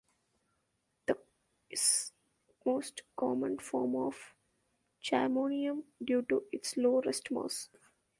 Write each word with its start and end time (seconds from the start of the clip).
The 1.05 1.15
is 1.69 2.11
most 2.65 3.03
common 3.15 3.59
form 3.59 3.95
of 3.95 4.17
charmonium, 4.99 5.83
due 6.03 6.23
to 6.23 6.45
its 6.51 6.75
low 6.75 7.01
rest 7.05 7.29
mass. 7.29 7.69